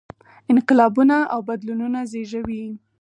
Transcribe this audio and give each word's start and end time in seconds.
انقلابونه 0.51 1.17
او 1.33 1.39
بدلونونه 1.49 1.99
زېږوي. 2.11 2.65